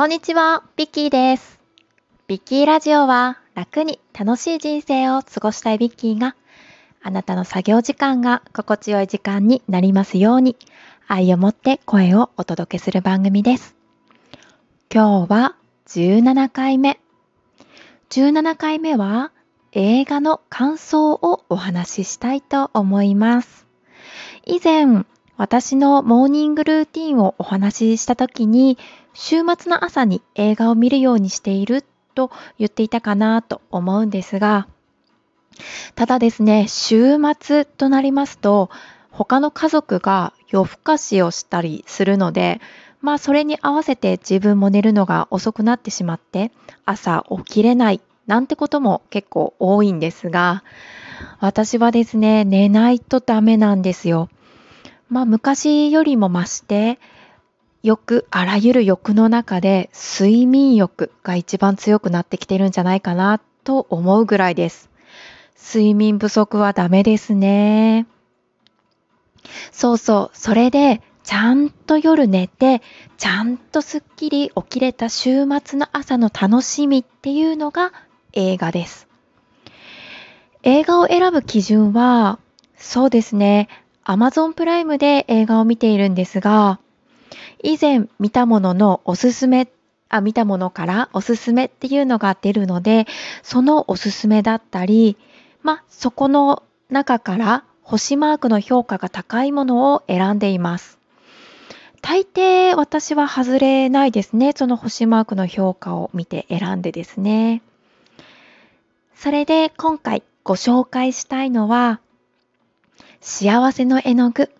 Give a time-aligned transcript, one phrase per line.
[0.00, 1.60] こんにちは、ビッキーです。
[2.26, 6.36] ビッキーラジオは楽に楽しい人生を過ごしたいビッキーが
[7.02, 10.56] あなたの作業時間が心地よい時間になりますように
[11.06, 13.76] 愛を持って声をお届けする番組です。
[14.90, 15.56] 今日は
[15.88, 16.98] 17回目。
[18.08, 19.32] 17回目は
[19.72, 23.66] 映画の感想をお話ししたいと思います。
[24.46, 25.04] 以前、
[25.36, 28.78] 私のモーニングルーティンをお話しした時に
[29.12, 34.68] 週末の朝に映画を見るようにしていると言っていたかなと思うんですが、
[35.94, 38.70] ただですね、週末となりますと、
[39.10, 42.60] 他の家族が夜更かしをしたりするので、
[43.00, 46.52] まあそれに合わせて自分も寝るのが遅くなってしまって、
[46.84, 50.62] 朝起きれないなんてことも結構多いんですが、
[51.40, 54.28] 私はですね、寝ないとダメなんですよ。
[55.08, 56.98] まあ昔よりも増して、
[57.82, 64.90] 欲、あらゆる欲の中で睡眠欲が一番強くなってきてるんじゃないかなと思うぐらいです。
[65.56, 68.06] 睡眠不足はダメですね。
[69.72, 72.82] そうそう、それでちゃんと夜寝て、
[73.16, 77.92] ちゃんとすっきり起きれた週末の朝の楽しみっていうのが
[78.32, 79.08] 映画です。
[80.62, 82.38] 映画を選ぶ基準は、
[82.76, 83.68] そうですね、
[84.04, 86.80] Amazon プライムで映画を見ているんですが、
[87.62, 89.68] 以前見たもののおすすめ、
[90.08, 93.06] あ、見たものからおすすめっていうのが出るので、
[93.42, 95.16] そのおすすめだったり、
[95.62, 100.98] まあ、そこの中から星マークの評価が高いものを選んでいます。
[102.02, 104.52] 大抵私は外れないですね。
[104.56, 107.62] その星マークの評価を見て選んでですね。
[109.14, 112.00] それで今回ご紹介したいのは、
[113.20, 114.50] 幸せの絵の具、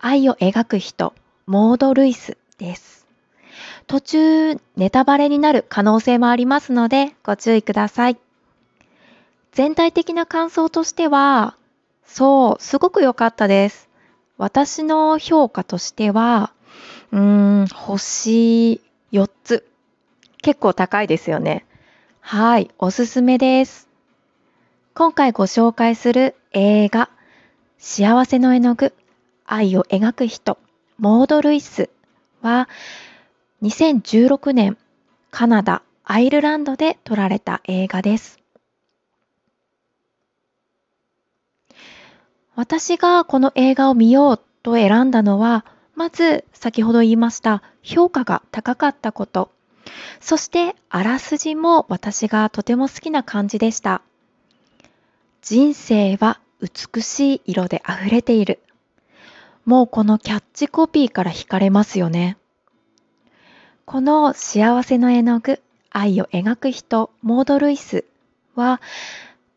[0.00, 1.14] 愛を描く人、
[1.48, 3.06] モード・ルイスです。
[3.86, 8.18] 途中ネタバレになる可能性もありますのでご注意ください。
[9.52, 11.56] 全体的な感想としては、
[12.04, 13.88] そう、すごく良かったです。
[14.36, 16.52] 私の評価としては、
[17.12, 19.66] うーん、星4つ。
[20.42, 21.64] 結構高いですよね。
[22.20, 23.88] はい、おすすめです。
[24.92, 27.08] 今回ご紹介する映画、
[27.78, 28.92] 幸せの絵の具、
[29.46, 30.58] 愛を描く人、
[30.98, 31.90] モード・ルイス
[32.42, 32.68] は
[33.62, 34.76] 2016年
[35.30, 38.40] カナダ、アイルランドで撮られた映画です。
[42.56, 45.64] 私がこの映画を見ようと選んだのは、
[45.94, 49.52] まず先ほど言いました評価が高かったこと、
[50.20, 54.02] そしてあらすじも私がとても好きな感じでした。
[55.42, 58.58] 人生は美しい色で溢れている。
[59.68, 62.38] もうこのキャッチコピーから惹かれますよね。
[63.84, 68.06] この幸せの絵の具、愛を描く人、モード・ルイス
[68.54, 68.80] は、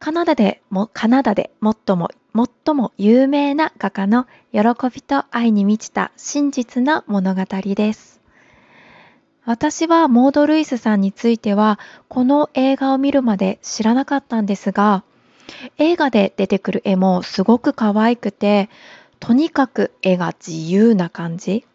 [0.00, 4.60] カナダでも、カナダで最も、最も有名な画家の喜
[4.92, 7.44] びと愛に満ちた真実な物語
[7.76, 8.20] です。
[9.44, 11.78] 私はモード・ルイスさんについては、
[12.08, 15.04] この映画を見るまで知らなかったんですが、
[15.78, 18.70] 映画で出てくる絵もすごく可愛くて、
[19.20, 21.66] とにかく絵が自由な感じ。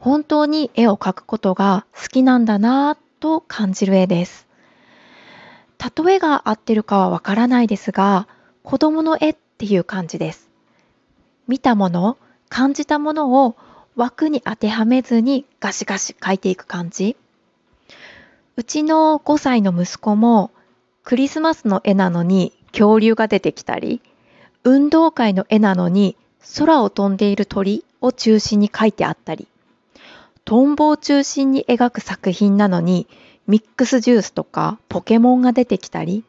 [0.00, 4.46] 本当に絵を描くことが好きなんだなぁと感じる絵です。
[5.96, 8.26] 例えが合ってるかはわからないですが、
[8.62, 10.48] 子供の絵っていう感じです。
[11.46, 12.16] 見たもの、
[12.48, 13.56] 感じたものを
[13.96, 17.16] 枠に当てはめずにガシガシ描いていく感じ。
[18.56, 20.50] うちの5歳の息子も
[21.02, 24.00] クリスマスの絵なのに恐竜が出てきたり、
[24.64, 26.16] 運動会の絵なのに
[26.56, 29.46] 空を飛んでいる鳥を中心に描いてあったり、
[30.46, 33.06] トンボを中心に描く作品なのに
[33.46, 36.24] ミックスジュースとかポケモンが出てきたり、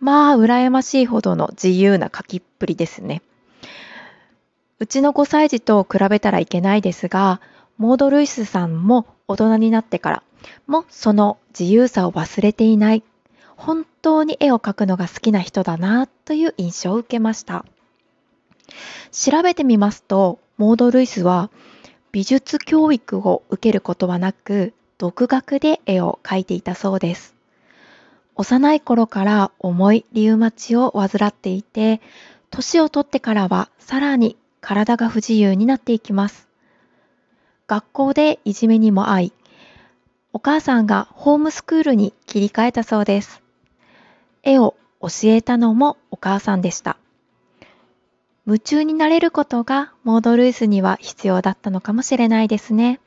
[0.00, 3.22] まあ羨ましいほどの自由な描きっぷりですね。
[4.78, 7.40] うちの5歳児と比べたらいけないですが、
[7.78, 10.22] モード・ルイスさんも大人になってから
[10.66, 13.02] もその自由さを忘れていない
[13.56, 17.64] 本当に絵を描くのが好きな人だなという印象を受けました。
[19.10, 21.50] 調べてみますと、モード・ルイスは
[22.12, 27.34] 美術教育を受けることはなく、独学で絵を描いていたそうです。
[28.36, 32.00] 幼い頃から重いリウマチを患っていて、
[32.50, 36.48] 年を取ってからはさらに体が不自由になっていきます。
[37.66, 39.32] 学校でいじめにも遭い、
[40.32, 43.42] お母さんがホームスクールに切り替えたそうです。
[44.46, 46.96] 絵を教えたのもお母さんでした。
[48.46, 53.00] 夢中になれることがモードルースには必要だったのかもしれないですね。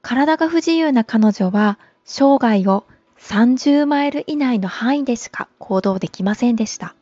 [0.00, 2.84] 体が不自由な彼女は生涯を
[3.18, 6.94] 30マイル以内の範囲でしか行動できませんでした。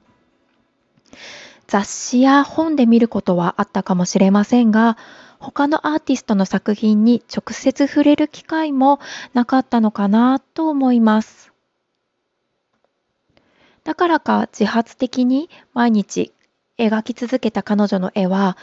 [1.67, 4.97] 雑誌や本で見ることはあったかもしれませんが、
[5.39, 8.99] 他のアーティストの作品に直接触れる機会も
[9.35, 11.52] なかったのかなと思います。
[13.85, 16.33] だからか自発的に毎日
[16.79, 18.57] 描き続けた彼女の絵は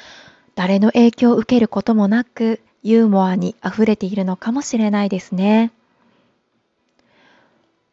[0.56, 5.71] 誰の影響を受けることもなくユーモアに溢れているのかもしれないですね。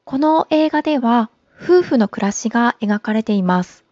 [0.05, 1.31] この映画では
[1.61, 3.85] 夫婦の暮らしが描かれています。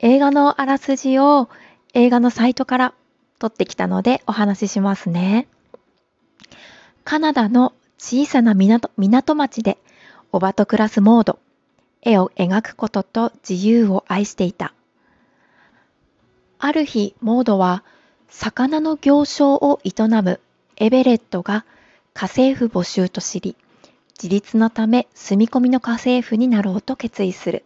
[0.00, 1.48] 映画のあらすじを
[1.94, 2.94] 映画のサイトから
[3.38, 5.46] 撮ってきたのでお話ししますね。
[7.04, 9.78] カナダの小さな港港町で
[10.32, 11.38] おばと暮らすモード、
[12.06, 14.72] 絵を描くことと自由を愛していた。
[16.58, 17.82] ある日、モードは
[18.28, 19.92] 魚の行商を営
[20.22, 20.40] む
[20.76, 21.66] エベレットが
[22.14, 23.56] 家政婦募集と知り、
[24.16, 27.64] 自立のため住み込みの家政婦になろうと決意する。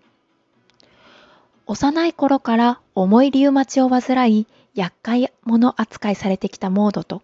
[1.66, 7.20] 幼い頃から重いリウマチを患い、厄介者扱いされてきたモードと、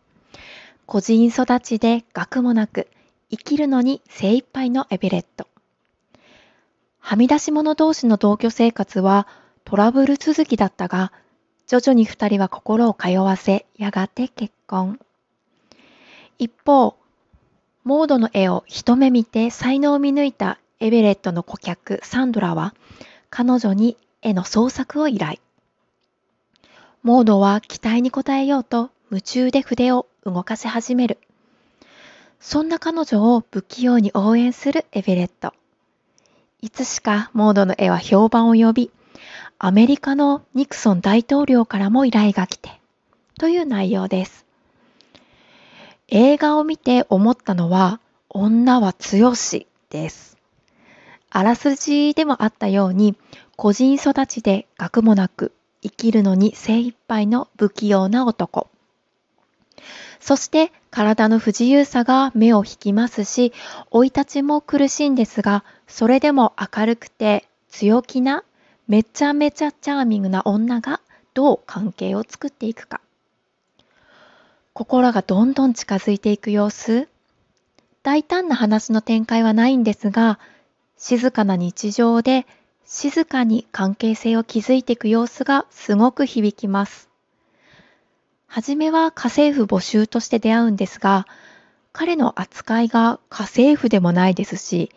[0.85, 2.89] 個人育ちで学もなく、
[3.31, 5.49] 生きるのに精一杯のエベレット。
[7.09, 9.29] はみ出し者同士の同居生活は
[9.65, 11.13] トラブル続きだったが、
[11.69, 14.99] 徐々に二人は心を通わせ、やがて結婚。
[16.41, 16.97] 一方、
[17.85, 22.75] モードの絵を一目見て才能を見抜いたエベレットの顧客サンドラは、
[23.31, 25.39] 彼女に絵の創作を依頼。
[27.05, 31.19] モードは期待に応えようと夢中で筆を動かし始める。
[32.41, 35.55] そんな彼女を不器用に応援するエベレット。
[36.67, 38.91] いつしかモードの絵は評判を呼び、
[39.57, 42.81] アメリカのニクソン大統領からも依頼が来て、
[43.39, 44.45] という内容です。
[46.09, 50.39] 映画を見て思ったのは、女は強しです。
[51.31, 53.15] あらすじでもあったように、
[53.55, 55.53] 個人育ちで学もなく
[55.83, 58.67] 生きるのに精一杯の不器用な男。
[60.21, 63.53] そして体の不自由さが目を引きますし、
[63.93, 68.45] 生い立ちも苦しいんですが、それでも明るくて強気な
[68.89, 71.01] めちゃめちゃチャーミングな女が
[71.35, 73.01] どう関係を作っていくか。
[74.73, 77.09] 心がどんどん近づいていく様子。
[78.03, 80.39] 大胆な話の展開はないんですが、
[80.97, 82.47] 静かな日常で
[82.85, 87.06] 静かに関係性を築いていく様子がすごく響きます。
[88.47, 91.27] はじめは家政婦募集として出会うんですが、
[91.93, 94.91] 彼の扱いが家政婦でもないですし、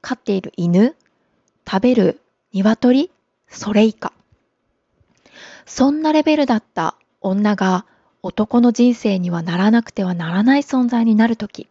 [0.00, 0.94] 飼っている犬、
[1.68, 2.20] 食べる
[2.52, 3.10] 鶏、
[3.48, 4.12] それ以下。
[5.66, 7.86] そんなレベルだった女が
[8.22, 11.68] 男の人生にはならなくてはならない存在になるとき。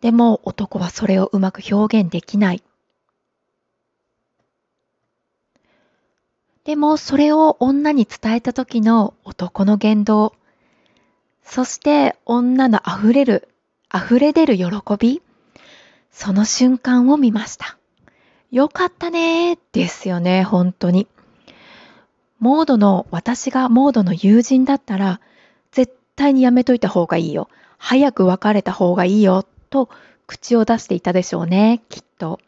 [0.00, 2.62] でも男はそれをうまく表現できない。
[6.64, 10.34] でもそれを女に伝えた時の男の言動、
[11.42, 13.48] そして女の溢れる、
[13.94, 14.66] 溢れ出る喜
[14.98, 15.22] び、
[16.10, 17.78] その瞬間を見ました。
[18.50, 21.08] よかったねーですよね、本当に。
[22.40, 25.20] モードの、私がモードの友人だったら、
[25.72, 27.48] 絶対にやめといた方がいいよ。
[27.78, 29.88] 早く別れた方がいいよ、と
[30.26, 32.38] 口を出していたでしょうね、きっと。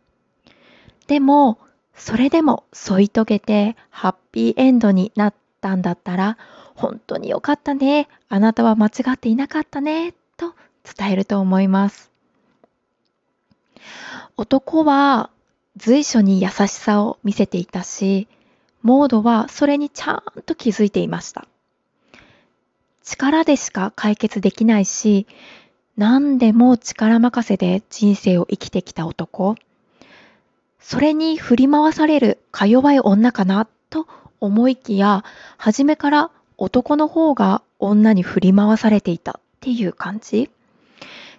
[1.06, 1.58] でも、
[1.94, 6.38] それでも添い遂げてハッピーエンドになったんだったら、
[6.74, 8.08] 本当によかったね。
[8.28, 10.14] あなたは間違っていなかったね。
[10.36, 10.54] と
[10.96, 12.10] 伝えると思います。
[14.36, 15.30] 男は
[15.76, 18.28] 随所に優しさを見せていたし、
[18.82, 21.46] モードはそれにちゃんと気づいていました。
[23.04, 25.26] 力でしか解決できないし、
[25.96, 29.56] 何でも力任せで人生を生きてきた男。
[30.82, 34.06] それに振り回されるか弱い女かなと
[34.40, 35.24] 思いきや、
[35.56, 40.50] 初めから男の方が女に振り回されていたっていう感じ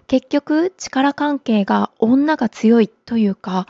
[0.06, 3.66] 結局力関係が女が強いというか、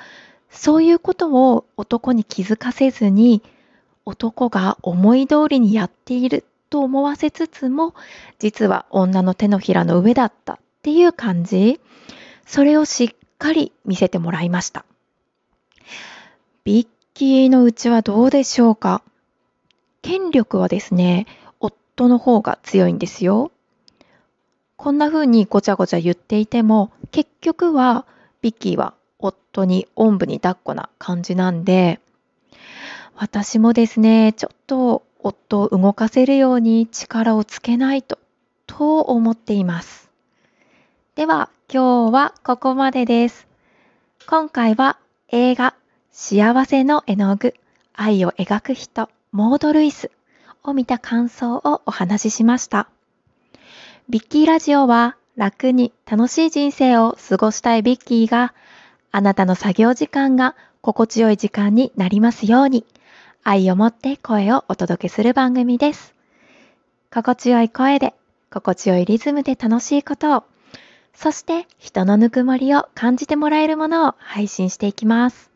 [0.51, 3.43] そういうことを男に気づかせずに、
[4.07, 7.95] 男が思い通りにやっていると思わせつつも、
[8.39, 11.81] 実は女の手のひらの上だったっていう感じ。
[12.47, 14.85] それをしっかり見せてもらいました。
[16.65, 19.03] ビッキーのうちはどうでしょうか？
[20.01, 21.27] 権力はですね、
[21.61, 23.53] 夫の方が強いんですよ。
[24.77, 28.07] こんな風にごちゃごちゃ言っていても、結局は
[28.41, 32.01] ビッキーは夫におんぶに抱っこな感じなんで、
[33.15, 38.19] 私もですね、ちょっと夫を動かせるように力をつけないと
[38.67, 40.09] と思っています。
[41.15, 43.47] では今日はここまでです。
[44.27, 44.97] 今回は
[45.29, 45.75] 映画
[46.17, 47.55] 幸せの絵の具
[47.93, 50.13] 愛を描く人モード・ルイス
[50.63, 52.89] を見た感想をお話ししました。
[54.09, 58.55] ビッキーラジオは楽に楽しい人生を過ごしたいビッキーが
[59.11, 62.87] あなたの作業時間が心地よい時間になりますように
[63.43, 66.15] 愛を持って声をお届けする番組です。
[67.13, 68.15] 心地よい声で
[68.53, 70.45] 心地よいリズムで楽しいことを
[71.13, 75.54] そして人のぬくもりを感じてもらえるものを配信していきます。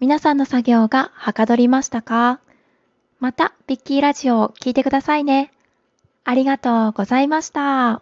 [0.00, 2.40] 皆さんの作業がはかどりましたか？
[3.20, 5.52] また、ビッキーラジオを聴いてくださいね。
[6.24, 8.00] ありがとうございました。